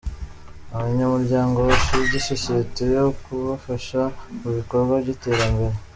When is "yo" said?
2.95-3.05